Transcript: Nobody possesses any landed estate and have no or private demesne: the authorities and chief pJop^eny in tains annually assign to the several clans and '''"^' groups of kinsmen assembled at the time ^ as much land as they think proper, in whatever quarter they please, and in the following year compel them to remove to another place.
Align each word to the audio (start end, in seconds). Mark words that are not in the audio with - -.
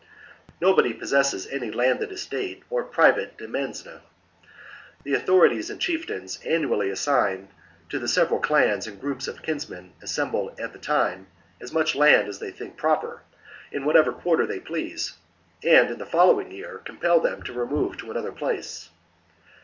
Nobody 0.59 0.93
possesses 0.95 1.45
any 1.45 1.69
landed 1.69 2.11
estate 2.11 2.63
and 2.63 2.63
have 2.63 2.71
no 2.71 2.75
or 2.77 2.83
private 2.85 3.37
demesne: 3.37 4.01
the 5.03 5.13
authorities 5.13 5.69
and 5.69 5.79
chief 5.79 6.07
pJop^eny 6.07 6.15
in 6.15 6.21
tains 6.23 6.43
annually 6.51 6.89
assign 6.89 7.49
to 7.89 7.99
the 7.99 8.07
several 8.07 8.39
clans 8.39 8.87
and 8.87 8.97
'''"^' 8.97 8.99
groups 8.99 9.27
of 9.27 9.43
kinsmen 9.43 9.93
assembled 10.01 10.59
at 10.59 10.73
the 10.73 10.79
time 10.79 11.27
^ 11.59 11.61
as 11.63 11.71
much 11.71 11.93
land 11.93 12.27
as 12.27 12.39
they 12.39 12.49
think 12.49 12.77
proper, 12.77 13.21
in 13.71 13.85
whatever 13.85 14.11
quarter 14.11 14.47
they 14.47 14.59
please, 14.59 15.13
and 15.63 15.91
in 15.91 15.99
the 15.99 16.05
following 16.07 16.49
year 16.51 16.81
compel 16.83 17.19
them 17.19 17.43
to 17.43 17.53
remove 17.53 17.95
to 17.97 18.09
another 18.09 18.31
place. 18.31 18.89